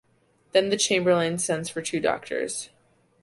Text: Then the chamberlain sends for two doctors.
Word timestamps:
Then 0.53 0.69
the 0.69 0.77
chamberlain 0.77 1.37
sends 1.37 1.69
for 1.69 1.83
two 1.83 1.99
doctors. 1.99 2.69